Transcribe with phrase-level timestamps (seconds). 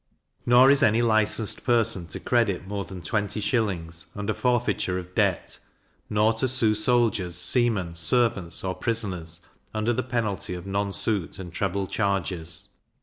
[0.47, 5.59] Nor is any licenced person to credit more than twenty shillings, under forfeiture of debt;
[6.09, 9.41] nor to sue soldiers, seamen, servants, or prisoners,
[9.75, 12.69] under the penalty of nonsuit and treble charges.